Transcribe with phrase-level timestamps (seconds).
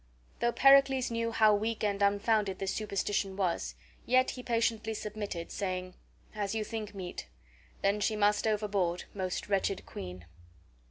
[0.39, 5.93] Though Pericles knew how weak and unfounded this superstition was, yet he patiently submitted, saying:
[6.33, 7.27] "As you think meet.
[7.83, 10.25] Then she must overboard, most wretched queen!"